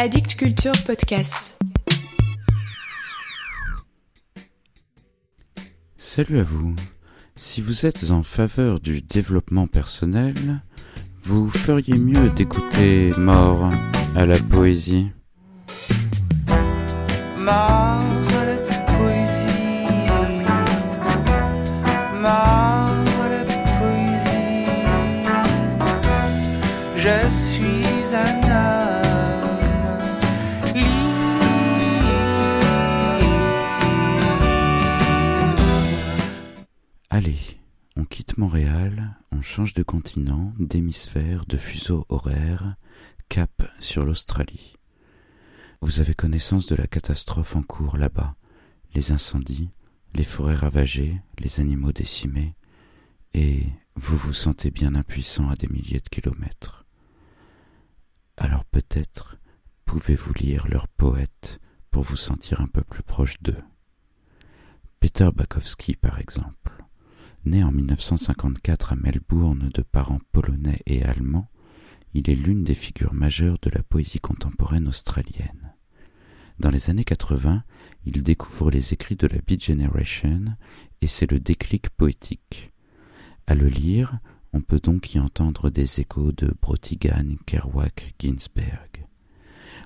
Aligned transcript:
Addict 0.00 0.36
Culture 0.36 0.70
Podcast. 0.86 1.58
Salut 5.96 6.38
à 6.38 6.44
vous. 6.44 6.76
Si 7.34 7.60
vous 7.60 7.84
êtes 7.84 8.12
en 8.12 8.22
faveur 8.22 8.78
du 8.78 9.02
développement 9.02 9.66
personnel, 9.66 10.36
vous 11.24 11.50
feriez 11.50 11.98
mieux 11.98 12.30
d'écouter 12.30 13.10
Mort 13.18 13.70
à 14.14 14.24
la 14.24 14.38
poésie. 14.38 15.08
Mort 17.36 18.17
Montréal, 38.38 39.16
on 39.32 39.42
change 39.42 39.74
de 39.74 39.82
continent, 39.82 40.54
d'hémisphère, 40.60 41.44
de 41.46 41.56
fuseau 41.56 42.06
horaire, 42.08 42.76
cap 43.28 43.68
sur 43.80 44.04
l'Australie. 44.04 44.76
Vous 45.80 45.98
avez 45.98 46.14
connaissance 46.14 46.66
de 46.66 46.76
la 46.76 46.86
catastrophe 46.86 47.56
en 47.56 47.62
cours 47.62 47.96
là-bas, 47.96 48.36
les 48.94 49.10
incendies, 49.10 49.70
les 50.14 50.22
forêts 50.22 50.54
ravagées, 50.54 51.20
les 51.40 51.58
animaux 51.58 51.90
décimés, 51.90 52.54
et 53.34 53.66
vous 53.96 54.16
vous 54.16 54.34
sentez 54.34 54.70
bien 54.70 54.94
impuissant 54.94 55.50
à 55.50 55.56
des 55.56 55.66
milliers 55.66 55.98
de 55.98 56.08
kilomètres. 56.08 56.86
Alors 58.36 58.64
peut-être 58.66 59.36
pouvez-vous 59.84 60.34
lire 60.34 60.68
leurs 60.68 60.86
poètes 60.86 61.58
pour 61.90 62.04
vous 62.04 62.16
sentir 62.16 62.60
un 62.60 62.68
peu 62.68 62.84
plus 62.84 63.02
proche 63.02 63.42
d'eux. 63.42 63.64
Peter 65.00 65.28
Bakowski, 65.34 65.96
par 65.96 66.20
exemple, 66.20 66.77
né 67.48 67.64
en 67.64 67.72
1954 67.72 68.92
à 68.92 68.96
Melbourne 68.96 69.70
de 69.72 69.82
parents 69.82 70.20
polonais 70.32 70.80
et 70.86 71.02
allemands, 71.02 71.48
il 72.14 72.30
est 72.30 72.34
l'une 72.34 72.62
des 72.62 72.74
figures 72.74 73.14
majeures 73.14 73.58
de 73.62 73.70
la 73.70 73.82
poésie 73.82 74.20
contemporaine 74.20 74.86
australienne. 74.86 75.74
Dans 76.58 76.70
les 76.70 76.90
années 76.90 77.04
80, 77.04 77.64
il 78.04 78.22
découvre 78.22 78.70
les 78.70 78.92
écrits 78.92 79.16
de 79.16 79.26
la 79.26 79.38
Beat 79.46 79.64
Generation 79.64 80.44
et 81.00 81.06
c'est 81.06 81.30
le 81.30 81.40
déclic 81.40 81.88
poétique. 81.90 82.72
À 83.46 83.54
le 83.54 83.68
lire, 83.68 84.18
on 84.52 84.60
peut 84.60 84.80
donc 84.80 85.14
y 85.14 85.18
entendre 85.18 85.70
des 85.70 86.00
échos 86.00 86.32
de 86.32 86.54
Brotigan, 86.60 87.36
Kerouac, 87.46 88.14
Ginsberg. 88.18 89.06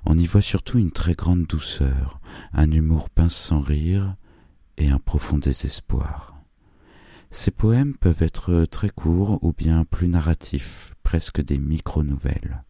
On 0.05 0.19
y 0.19 0.27
voit 0.27 0.43
surtout 0.43 0.79
une 0.79 0.91
très 0.91 1.15
grande 1.15 1.47
douceur, 1.47 2.21
un 2.53 2.71
humour 2.71 3.09
pince 3.09 3.37
sans 3.37 3.61
rire 3.61 4.17
et 4.79 4.91
un 4.91 4.99
profond 4.99 5.39
désespoir. 5.39 6.32
Ces 7.35 7.51
poèmes 7.51 7.97
peuvent 7.97 8.21
être 8.23 8.67
très 8.67 8.91
courts 8.91 9.43
ou 9.43 9.55
bien 9.55 9.87
plus 9.87 10.07
narratifs, 10.07 10.93
presque 11.03 11.41
des 11.41 11.57
micro-nouvelles. 11.57 12.63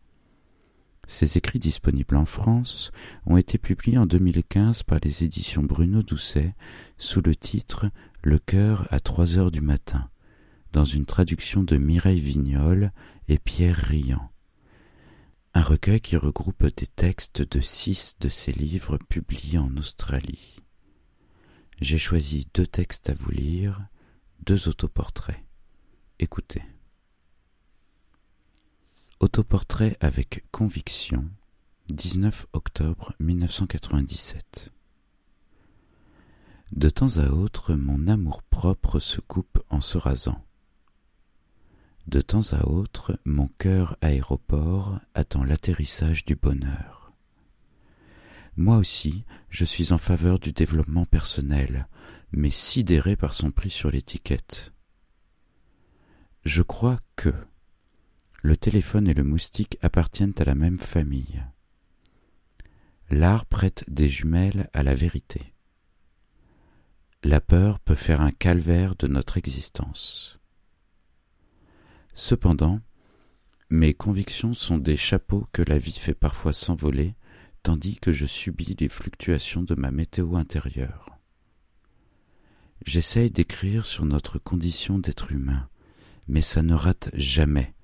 Ces 1.09 1.37
écrits 1.37 1.59
disponibles 1.59 2.15
en 2.15 2.25
France 2.25 2.93
ont 3.27 3.37
été 3.37 3.59
publiés 3.59 3.99
en 3.99 4.07
2015 4.07 4.85
par 4.85 5.01
les 5.03 5.25
éditions 5.25 5.65
Bruno 5.65 6.05
Doucet 6.05 6.55
sous 6.97 7.21
le 7.23 7.35
titre 7.35 7.91
Le 8.23 8.39
cœur 8.39 8.87
à 8.93 9.01
trois 9.01 9.37
heures 9.37 9.51
du 9.51 9.61
matin, 9.61 10.09
dans 10.73 10.85
une 10.85 11.07
traduction 11.07 11.65
de 11.65 11.77
Mireille 11.77 12.21
Vignol 12.21 12.93
et 13.27 13.39
Pierre 13.41 13.75
Riant. 13.75 14.31
Un 15.55 15.63
recueil 15.63 16.01
qui 16.01 16.17
regroupe 16.17 16.65
des 16.77 16.87
textes 16.87 17.43
de 17.43 17.61
six 17.61 18.15
de 18.21 18.29
ses 18.29 18.53
livres 18.53 18.97
publiés 19.09 19.59
en 19.59 19.77
Australie. 19.77 20.61
J'ai 21.81 21.99
choisi 21.99 22.47
deux 22.55 22.67
textes 22.67 23.11
à 23.11 23.15
vous 23.15 23.33
lire, 23.33 23.89
deux 24.45 24.69
autoportraits. 24.69 25.41
Écoutez. 26.19 26.63
Autoportrait 29.21 29.97
avec 30.01 30.45
conviction, 30.51 31.29
19 31.91 32.47
octobre 32.53 33.15
1997. 33.21 34.73
De 36.73 36.89
temps 36.89 37.19
à 37.19 37.29
autre, 37.31 37.75
mon 37.75 38.09
amour-propre 38.09 38.99
se 38.99 39.21
coupe 39.21 39.63
en 39.71 39.81
se 39.81 39.97
rasant. 39.97 40.45
De 42.09 42.21
temps 42.21 42.53
à 42.53 42.67
autre, 42.67 43.17
mon 43.25 43.47
cœur 43.47 43.97
aéroport 44.01 44.99
attend 45.15 45.45
l'atterrissage 45.45 46.25
du 46.25 46.35
bonheur. 46.35 47.02
Moi 48.57 48.77
aussi, 48.77 49.25
je 49.49 49.65
suis 49.65 49.93
en 49.93 49.99
faveur 49.99 50.39
du 50.39 50.53
développement 50.53 51.07
personnel, 51.07 51.89
mais 52.33 52.51
sidéré 52.51 53.17
par 53.17 53.35
son 53.35 53.51
prix 53.51 53.71
sur 53.71 53.91
l'étiquette. 53.91 54.73
Je 56.45 56.63
crois 56.63 56.99
que 57.17 57.33
le 58.43 58.57
téléphone 58.57 59.07
et 59.09 59.15
le 59.15 59.25
moustique 59.25 59.79
appartiennent 59.83 60.35
à 60.39 60.45
la 60.45 60.55
même 60.55 60.79
famille. 60.79 61.43
L'art 63.11 63.47
prête 63.47 63.85
des 63.89 64.09
jumelles 64.09 64.69
à 64.73 64.83
la 64.83 64.95
vérité. 64.95 65.55
La 67.23 67.41
peur 67.41 67.79
peut 67.79 67.95
faire 67.95 68.21
un 68.21 68.33
calvaire 68.33 68.97
de 68.97 69.07
notre 69.07 69.37
existence. 69.37 70.41
Cependant, 72.15 72.81
mes 73.71 73.95
convictions 73.95 74.55
sont 74.55 74.79
des 74.79 74.97
chapeaux 74.97 75.47
que 75.53 75.63
la 75.63 75.79
vie 75.79 75.93
fait 75.93 76.15
parfois 76.15 76.53
s'envoler, 76.53 77.15
tandis 77.63 77.99
que 77.99 78.13
je 78.13 78.27
subis 78.27 78.77
les 78.79 78.89
fluctuations 78.89 79.63
de 79.63 79.75
ma 79.75 79.91
météo 79.91 80.37
intérieure. 80.37 81.19
J'essaye 82.85 83.31
d'écrire 83.31 83.87
sur 83.87 84.05
notre 84.05 84.39
condition 84.39 84.99
d'être 84.99 85.31
humain, 85.31 85.69
mais 86.27 86.43
ça 86.43 86.63
ne 86.63 86.75
rate 86.75 87.11
jamais. 87.15 87.75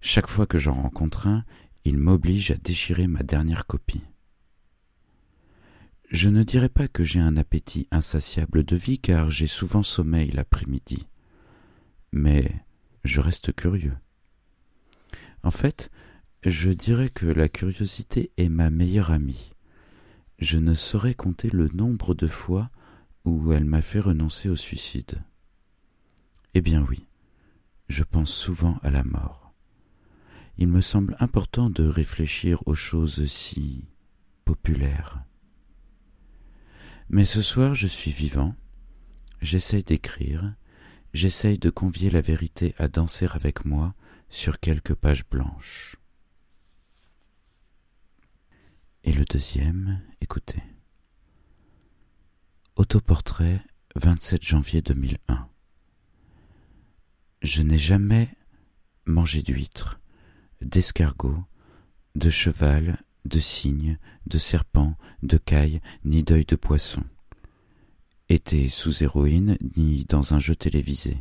Chaque 0.00 0.28
fois 0.28 0.46
que 0.46 0.58
j'en 0.58 0.74
rencontre 0.74 1.26
un, 1.26 1.44
il 1.84 1.98
m'oblige 1.98 2.50
à 2.50 2.56
déchirer 2.56 3.06
ma 3.06 3.22
dernière 3.22 3.66
copie. 3.66 4.02
Je 6.10 6.28
ne 6.28 6.44
dirais 6.44 6.68
pas 6.68 6.86
que 6.86 7.02
j'ai 7.02 7.18
un 7.18 7.36
appétit 7.36 7.88
insatiable 7.90 8.62
de 8.62 8.76
vie, 8.76 8.98
car 8.98 9.30
j'ai 9.30 9.46
souvent 9.48 9.82
sommeil 9.82 10.30
l'après-midi. 10.30 11.06
Mais 12.12 12.52
je 13.02 13.20
reste 13.20 13.52
curieux. 13.52 13.96
En 15.42 15.50
fait, 15.50 15.90
je 16.50 16.70
dirais 16.70 17.08
que 17.08 17.26
la 17.26 17.48
curiosité 17.48 18.30
est 18.36 18.50
ma 18.50 18.68
meilleure 18.68 19.10
amie. 19.10 19.52
Je 20.38 20.58
ne 20.58 20.74
saurais 20.74 21.14
compter 21.14 21.48
le 21.48 21.68
nombre 21.68 22.14
de 22.14 22.26
fois 22.26 22.70
où 23.24 23.52
elle 23.52 23.64
m'a 23.64 23.80
fait 23.80 24.00
renoncer 24.00 24.50
au 24.50 24.56
suicide. 24.56 25.22
Eh 26.52 26.60
bien 26.60 26.84
oui, 26.88 27.06
je 27.88 28.04
pense 28.04 28.32
souvent 28.32 28.78
à 28.82 28.90
la 28.90 29.04
mort. 29.04 29.54
Il 30.58 30.68
me 30.68 30.82
semble 30.82 31.16
important 31.18 31.70
de 31.70 31.84
réfléchir 31.84 32.62
aux 32.66 32.74
choses 32.74 33.24
si 33.24 33.86
populaires. 34.44 35.24
Mais 37.08 37.24
ce 37.24 37.40
soir 37.40 37.74
je 37.74 37.86
suis 37.86 38.10
vivant, 38.10 38.54
j'essaye 39.40 39.82
d'écrire, 39.82 40.54
j'essaye 41.14 41.58
de 41.58 41.70
convier 41.70 42.10
la 42.10 42.20
vérité 42.20 42.74
à 42.76 42.88
danser 42.88 43.26
avec 43.32 43.64
moi 43.64 43.94
sur 44.28 44.60
quelques 44.60 44.94
pages 44.94 45.24
blanches. 45.30 45.96
Et 49.06 49.12
le 49.12 49.26
deuxième, 49.26 50.00
écoutez. 50.22 50.62
Autoportrait 52.74 53.60
27 53.96 54.42
janvier 54.42 54.80
2001. 54.80 55.46
Je 57.42 57.60
n'ai 57.60 57.76
jamais 57.76 58.30
mangé 59.04 59.42
d'huître, 59.42 60.00
d'escargot, 60.62 61.44
de 62.14 62.30
cheval, 62.30 62.98
de 63.26 63.38
cygne, 63.40 63.98
de 64.26 64.38
serpent, 64.38 64.96
de 65.22 65.36
caille, 65.36 65.82
ni 66.06 66.22
d'œil 66.22 66.46
de 66.46 66.56
poisson. 66.56 67.04
Été 68.30 68.70
sous 68.70 69.02
héroïne, 69.02 69.58
ni 69.76 70.06
dans 70.06 70.32
un 70.32 70.38
jeu 70.38 70.56
télévisé. 70.56 71.18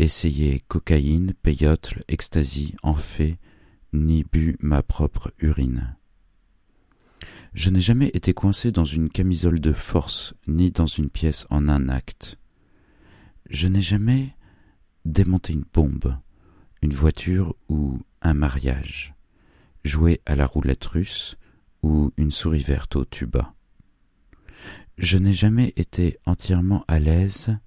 Essayé 0.00 0.58
cocaïne, 0.66 1.32
peyote, 1.42 1.94
ecstasy, 2.08 2.74
fait, 2.98 3.38
ni 3.92 4.24
bu 4.24 4.56
ma 4.58 4.82
propre 4.82 5.32
urine. 5.38 5.94
Je 7.54 7.68
n'ai 7.68 7.82
jamais 7.82 8.10
été 8.14 8.32
coincé 8.32 8.72
dans 8.72 8.84
une 8.84 9.10
camisole 9.10 9.60
de 9.60 9.72
force, 9.72 10.32
ni 10.46 10.70
dans 10.70 10.86
une 10.86 11.10
pièce 11.10 11.46
en 11.50 11.68
un 11.68 11.90
acte. 11.90 12.38
Je 13.50 13.68
n'ai 13.68 13.82
jamais 13.82 14.34
démonté 15.04 15.52
une 15.52 15.64
bombe, 15.72 16.16
une 16.80 16.94
voiture 16.94 17.54
ou 17.68 18.00
un 18.22 18.32
mariage, 18.32 19.14
joué 19.84 20.22
à 20.24 20.34
la 20.34 20.46
roulette 20.46 20.84
russe 20.86 21.36
ou 21.82 22.12
une 22.16 22.30
souris 22.30 22.62
verte 22.62 22.96
au 22.96 23.04
tuba. 23.04 23.54
Je 24.96 25.18
n'ai 25.18 25.34
jamais 25.34 25.74
été 25.76 26.18
entièrement 26.24 26.84
à 26.88 27.00
l'aise 27.00 27.58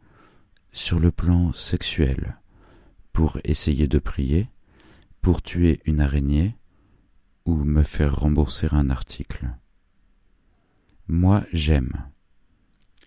sur 0.71 0.99
le 0.99 1.11
plan 1.11 1.53
sexuel, 1.53 2.39
pour 3.13 3.37
essayer 3.43 3.87
de 3.87 3.99
prier, 3.99 4.49
pour 5.21 5.43
tuer 5.43 5.79
une 5.85 6.01
araignée, 6.01 6.55
ou 7.45 7.55
me 7.55 7.83
faire 7.83 8.15
rembourser 8.15 8.67
un 8.71 8.89
article. 8.89 9.47
Moi, 11.07 11.45
j'aime 11.53 12.09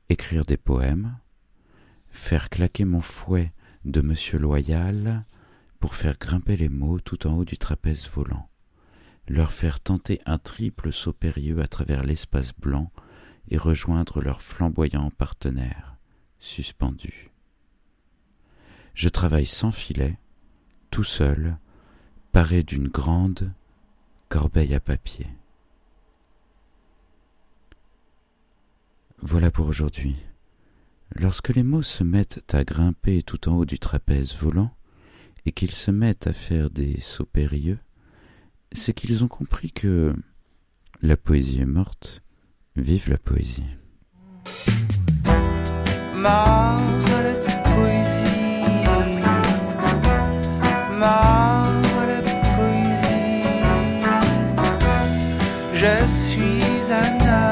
écrire 0.09 0.45
des 0.45 0.57
poèmes, 0.57 1.19
faire 2.11 2.49
claquer 2.49 2.85
mon 2.85 3.01
fouet 3.01 3.53
de 3.85 4.01
Monsieur 4.01 4.39
Loyal 4.39 5.25
pour 5.81 5.97
faire 5.97 6.17
grimper 6.17 6.57
les 6.57 6.69
mots 6.69 7.01
tout 7.01 7.27
en 7.27 7.37
haut 7.37 7.45
du 7.45 7.59
trapèze 7.59 8.09
volant, 8.09 8.49
leur 9.27 9.51
faire 9.51 9.81
tenter 9.81 10.21
un 10.27 10.39
triple 10.39 10.93
saut 10.93 11.13
périlleux 11.13 11.61
à 11.61 11.67
travers 11.67 12.05
l'espace 12.05 12.55
blanc 12.55 12.93
et 13.49 13.57
rejoindre 13.57 14.23
leur 14.23 14.43
flamboyant 14.43 15.11
partenaire, 15.11 15.97
suspendu. 16.39 17.33
Je 18.95 19.09
travaille 19.09 19.47
sans 19.47 19.73
filet, 19.73 20.19
tout 20.93 21.05
seul, 21.05 21.59
paré 22.31 22.63
d'une 22.63 22.89
grande 22.89 23.53
corbeille 24.29 24.75
à 24.75 24.81
papier. 24.81 25.27
Voilà 29.21 29.51
pour 29.51 29.67
aujourd'hui. 29.67 30.17
Lorsque 31.15 31.49
les 31.49 31.63
mots 31.63 31.83
se 31.83 32.05
mettent 32.05 32.55
à 32.55 32.65
grimper 32.65 33.23
tout 33.23 33.49
en 33.49 33.57
haut 33.57 33.65
du 33.65 33.79
trapèze 33.79 34.35
volant, 34.35 34.71
et 35.45 35.53
qu'ils 35.53 35.73
se 35.73 35.91
mettent 35.91 36.27
à 36.27 36.33
faire 36.33 36.71
des 36.71 37.01
sauts 37.01 37.25
périlleux, 37.25 37.79
c'est 38.73 38.93
qu'ils 38.93 39.25
ont 39.25 39.29
compris 39.29 39.73
que 39.73 40.15
la 41.03 41.17
poésie 41.17 41.61
est 41.61 41.67
morte, 41.67 42.23
vive 42.77 43.09
la 43.09 43.19
poésie. 43.19 43.65
Je 55.75 56.07
suis 56.07 56.93
un. 56.93 57.48